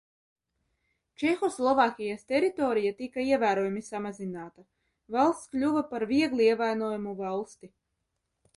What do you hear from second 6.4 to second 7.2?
ievainojamu